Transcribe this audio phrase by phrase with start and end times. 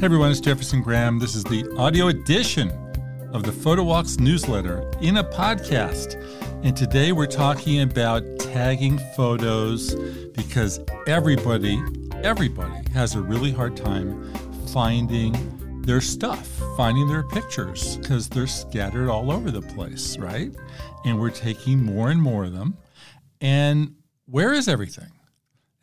[0.00, 1.18] Hey everyone, it's Jefferson Graham.
[1.18, 2.70] This is the audio edition
[3.34, 6.14] of the Photo Walks newsletter in a podcast.
[6.64, 9.94] And today we're talking about tagging photos
[10.30, 11.78] because everybody,
[12.22, 14.32] everybody has a really hard time
[14.68, 16.48] finding their stuff,
[16.78, 20.50] finding their pictures because they're scattered all over the place, right?
[21.04, 22.78] And we're taking more and more of them.
[23.42, 25.12] And where is everything?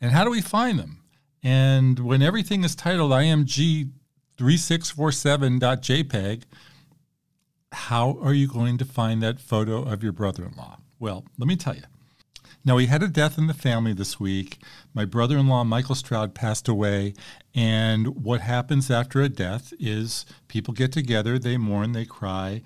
[0.00, 1.04] And how do we find them?
[1.44, 3.92] And when everything is titled IMG
[4.38, 6.42] 3647.jpg,
[7.72, 10.78] how are you going to find that photo of your brother in law?
[10.98, 11.82] Well, let me tell you.
[12.64, 14.58] Now, we had a death in the family this week.
[14.94, 17.14] My brother in law, Michael Stroud, passed away.
[17.54, 22.62] And what happens after a death is people get together, they mourn, they cry,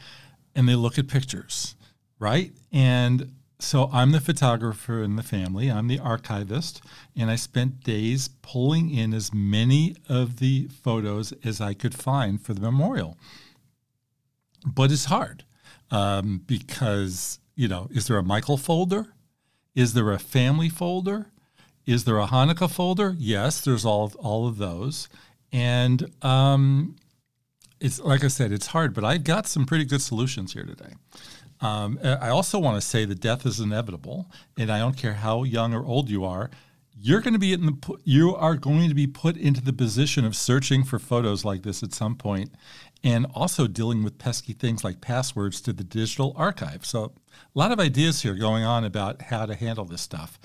[0.54, 1.76] and they look at pictures,
[2.18, 2.52] right?
[2.72, 3.32] And
[3.62, 6.82] so I'm the photographer in the family, I'm the archivist,
[7.16, 12.40] and I spent days pulling in as many of the photos as I could find
[12.40, 13.16] for the memorial.
[14.66, 15.44] But it's hard
[15.90, 19.14] um, because, you know, is there a Michael folder?
[19.74, 21.26] Is there a family folder?
[21.86, 23.14] Is there a Hanukkah folder?
[23.18, 25.08] Yes, there's all of, all of those.
[25.52, 26.96] And um,
[27.80, 30.94] it's like I said, it's hard, but I've got some pretty good solutions here today.
[31.62, 34.26] Um, I also want to say that death is inevitable,
[34.58, 36.50] and I don't care how young or old you are.
[37.00, 40.24] You're going to be in the you are going to be put into the position
[40.24, 42.50] of searching for photos like this at some point,
[43.04, 46.84] and also dealing with pesky things like passwords to the digital archive.
[46.84, 50.38] So a lot of ideas here going on about how to handle this stuff.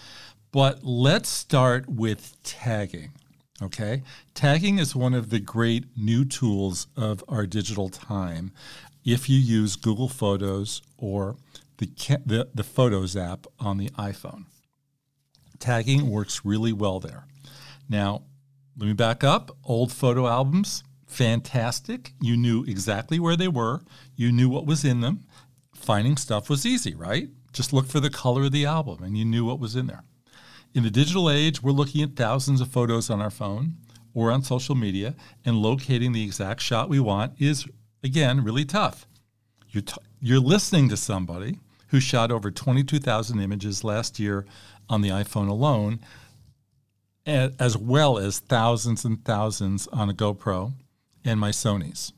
[0.52, 3.12] But let's start with tagging.
[3.60, 4.04] Okay,
[4.36, 8.52] tagging is one of the great new tools of our digital time
[9.08, 11.38] if you use Google Photos or
[11.78, 11.90] the,
[12.26, 14.44] the, the Photos app on the iPhone.
[15.60, 17.26] Tagging works really well there.
[17.88, 18.24] Now,
[18.78, 19.56] let me back up.
[19.64, 22.14] Old photo albums, fantastic.
[22.22, 23.82] You knew exactly where they were,
[24.18, 25.24] you knew what was in them.
[25.74, 27.30] Finding stuff was easy, right?
[27.54, 30.04] Just look for the color of the album and you knew what was in there.
[30.74, 33.78] In the digital age, we're looking at thousands of photos on our phone
[34.18, 35.14] or on social media,
[35.46, 37.68] and locating the exact shot we want is
[38.04, 39.06] again, really tough.
[39.70, 44.46] You're, t- you're listening to somebody who shot over 22,000 images last year
[44.90, 46.00] on the iPhone alone,
[47.26, 50.74] as well as thousands and thousands on a GoPro
[51.26, 52.14] and my Sony's.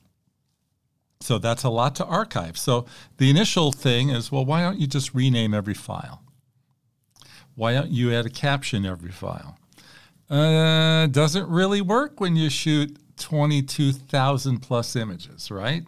[1.22, 2.58] So that's a lot to archive.
[2.58, 2.86] So
[3.18, 6.24] the initial thing is well, why don't you just rename every file?
[7.56, 9.58] Why don't you add a caption every file?
[10.30, 15.84] Uh, doesn't really work when you shoot 22,000 plus images, right?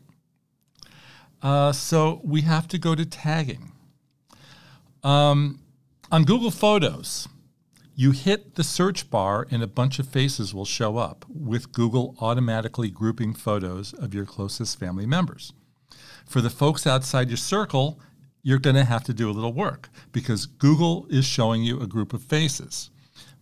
[1.42, 3.72] Uh, so we have to go to tagging.
[5.04, 5.60] Um,
[6.12, 7.28] on Google Photos,
[7.96, 12.16] you hit the search bar and a bunch of faces will show up with Google
[12.20, 15.54] automatically grouping photos of your closest family members.
[16.26, 18.00] For the folks outside your circle,
[18.44, 21.88] you're going to have to do a little work because Google is showing you a
[21.88, 22.90] group of faces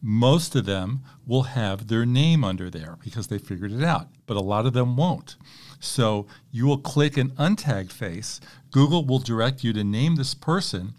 [0.01, 4.37] most of them will have their name under there because they figured it out, but
[4.37, 5.35] a lot of them won't.
[5.79, 8.39] So you will click an untagged face.
[8.71, 10.93] Google will direct you to name this person.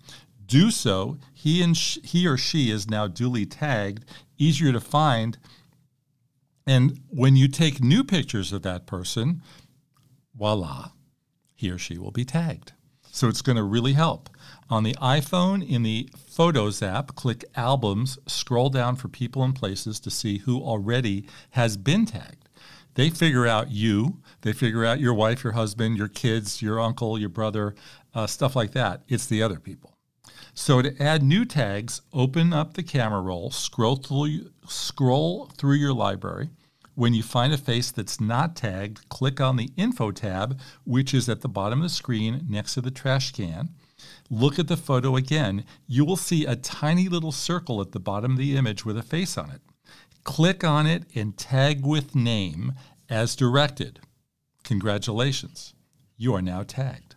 [0.44, 1.18] Do so.
[1.32, 4.04] He and sh- he or she is now duly tagged,
[4.36, 5.38] easier to find.
[6.66, 9.42] And when you take new pictures of that person,
[10.34, 10.90] voila,
[11.54, 12.72] he or she will be tagged.
[13.12, 14.28] So it's going to really help.
[14.68, 19.98] On the iPhone, in the Photos app, click Albums, scroll down for people and places
[20.00, 22.48] to see who already has been tagged.
[22.94, 27.18] They figure out you, they figure out your wife, your husband, your kids, your uncle,
[27.18, 27.74] your brother,
[28.14, 29.02] uh, stuff like that.
[29.08, 29.96] It's the other people.
[30.54, 35.92] So to add new tags, open up the camera roll, scroll through, scroll through your
[35.92, 36.50] library.
[36.94, 41.28] When you find a face that's not tagged, click on the Info tab, which is
[41.28, 43.70] at the bottom of the screen next to the trash can
[44.30, 48.32] look at the photo again, you will see a tiny little circle at the bottom
[48.32, 49.60] of the image with a face on it.
[50.24, 52.72] Click on it and tag with name
[53.08, 54.00] as directed.
[54.64, 55.74] Congratulations,
[56.16, 57.16] you are now tagged.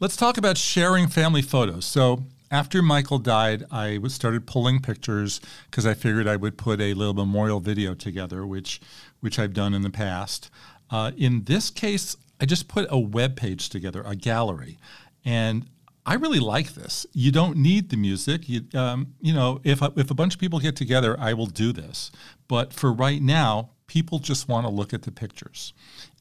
[0.00, 1.84] Let's talk about sharing family photos.
[1.84, 5.40] So, after Michael died, I started pulling pictures
[5.70, 8.80] because I figured I would put a little memorial video together, which
[9.20, 10.50] which I've done in the past.
[10.90, 14.78] Uh, in this case, I just put a web page together, a gallery,
[15.24, 15.66] and
[16.04, 17.06] I really like this.
[17.12, 18.48] You don't need the music.
[18.48, 21.72] You, um, you know, if if a bunch of people get together, I will do
[21.72, 22.12] this.
[22.48, 25.72] But for right now, people just want to look at the pictures,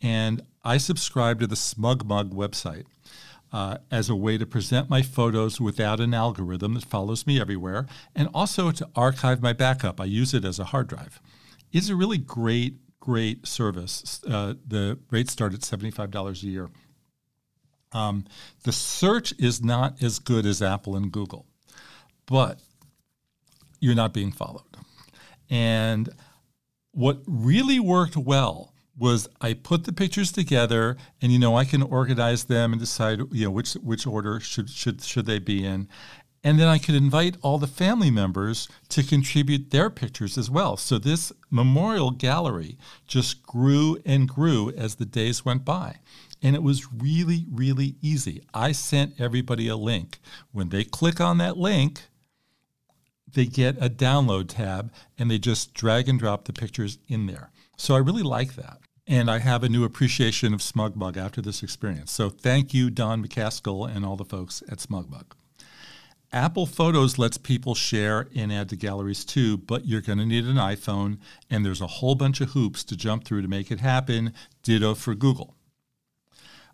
[0.02, 2.86] and I subscribe to the SmugMug website.
[3.54, 7.86] Uh, as a way to present my photos without an algorithm that follows me everywhere,
[8.16, 10.00] and also to archive my backup.
[10.00, 11.20] I use it as a hard drive.
[11.74, 14.22] It's a really great, great service.
[14.26, 16.70] Uh, the rates start at $75 a year.
[17.92, 18.26] Um,
[18.64, 21.46] the search is not as good as Apple and Google,
[22.26, 22.62] but
[23.82, 24.78] you're not being followed.
[25.50, 26.10] And
[26.92, 28.71] what really worked well
[29.02, 33.20] was I put the pictures together, and you know I can organize them and decide
[33.32, 35.88] you know which which order should should should they be in,
[36.44, 40.78] and then I could invite all the family members to contribute their pictures as well.
[40.78, 42.78] So this memorial gallery
[43.08, 45.98] just grew and grew as the days went by.
[46.44, 48.44] And it was really, really easy.
[48.54, 50.20] I sent everybody a link.
[50.52, 52.04] When they click on that link,
[53.34, 57.52] they get a download tab and they just drag and drop the pictures in there.
[57.78, 58.81] So I really like that.
[59.08, 62.12] And I have a new appreciation of SmugMug after this experience.
[62.12, 65.32] So thank you, Don MacAskill, and all the folks at SmugMug.
[66.34, 70.46] Apple Photos lets people share and add to galleries too, but you're going to need
[70.46, 71.18] an iPhone,
[71.50, 74.34] and there's a whole bunch of hoops to jump through to make it happen.
[74.64, 75.58] Ditto for Google.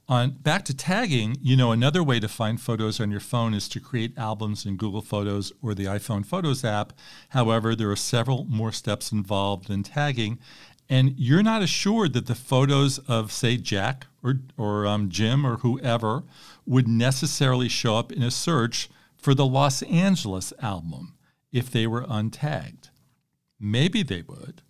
[0.09, 3.67] On back to tagging, you know, another way to find photos on your phone is
[3.69, 6.93] to create albums in Google Photos or the iPhone Photos app.
[7.29, 10.39] However, there are several more steps involved in tagging,
[10.89, 15.57] and you're not assured that the photos of, say, Jack or or um, Jim or
[15.57, 16.23] whoever
[16.65, 21.15] would necessarily show up in a search for the Los Angeles album
[21.51, 22.89] if they were untagged.
[23.59, 24.61] Maybe they would,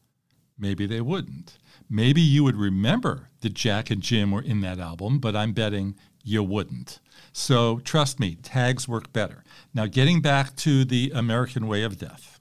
[0.58, 1.58] maybe they wouldn't.
[1.90, 5.96] Maybe you would remember that Jack and Jim were in that album, but I'm betting
[6.24, 7.00] you wouldn't.
[7.32, 9.44] So trust me, tags work better.
[9.74, 12.40] Now, getting back to the American way of death.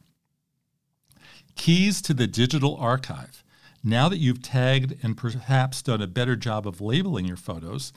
[1.55, 3.44] Keys to the digital archive.
[3.87, 7.93] Now that you've tagged and perhaps done a better job of labeling your photos,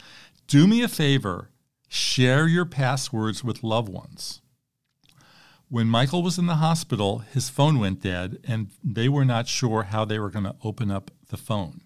[0.46, 1.50] do me a favor
[1.88, 4.42] share your passwords with loved ones.
[5.68, 9.82] When Michael was in the hospital, his phone went dead and they were not sure
[9.82, 11.82] how they were going to open up the phone.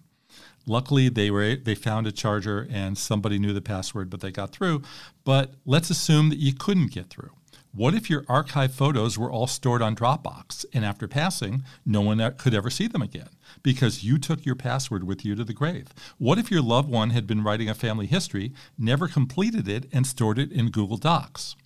[0.66, 4.52] Luckily, they were they found a charger and somebody knew the password, but they got
[4.52, 4.82] through.
[5.24, 7.30] But let's assume that you couldn't get through.
[7.76, 12.20] What if your archive photos were all stored on Dropbox and after passing, no one
[12.34, 13.30] could ever see them again
[13.64, 15.88] because you took your password with you to the grave?
[16.16, 20.06] What if your loved one had been writing a family history, never completed it, and
[20.06, 21.56] stored it in Google Docs?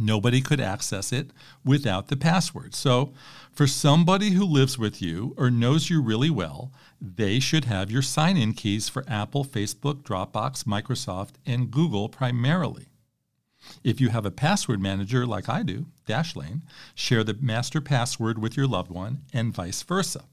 [0.00, 1.32] Nobody could access it
[1.66, 2.74] without the password.
[2.74, 3.12] So,
[3.52, 8.02] for somebody who lives with you or knows you really well, they should have your
[8.02, 12.86] sign in keys for Apple, Facebook, Dropbox, Microsoft, and Google primarily.
[13.82, 16.62] If you have a password manager like I do, Dashlane,
[16.94, 20.24] share the master password with your loved one and vice versa.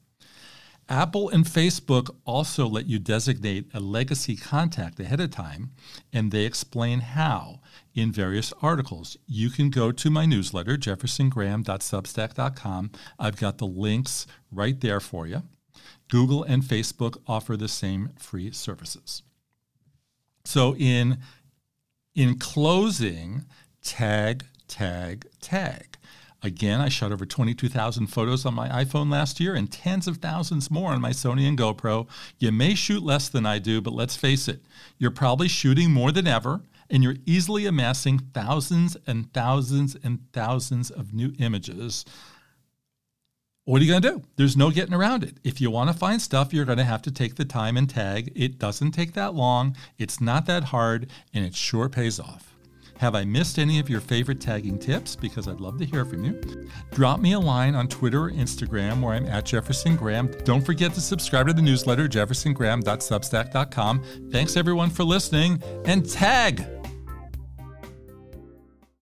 [0.89, 5.71] Apple and Facebook also let you designate a legacy contact ahead of time,
[6.11, 7.61] and they explain how
[7.93, 9.15] in various articles.
[9.25, 12.91] You can go to my newsletter, jeffersongraham.substack.com.
[13.17, 15.43] I've got the links right there for you.
[16.09, 19.23] Google and Facebook offer the same free services.
[20.43, 21.19] So, in
[22.15, 23.45] in closing,
[23.83, 25.97] tag, tag, tag.
[26.43, 30.71] Again, I shot over 22,000 photos on my iPhone last year and tens of thousands
[30.71, 32.07] more on my Sony and GoPro.
[32.39, 34.61] You may shoot less than I do, but let's face it,
[34.97, 40.89] you're probably shooting more than ever, and you're easily amassing thousands and thousands and thousands
[40.89, 42.05] of new images.
[43.71, 44.21] What are you going to do?
[44.35, 45.37] There's no getting around it.
[45.45, 47.89] If you want to find stuff, you're going to have to take the time and
[47.89, 48.29] tag.
[48.35, 52.53] It doesn't take that long, it's not that hard, and it sure pays off.
[52.97, 55.15] Have I missed any of your favorite tagging tips?
[55.15, 56.67] Because I'd love to hear from you.
[56.91, 60.29] Drop me a line on Twitter or Instagram where I'm at Jefferson Graham.
[60.43, 64.03] Don't forget to subscribe to the newsletter, jeffersongraham.substack.com.
[64.33, 66.80] Thanks everyone for listening and tag!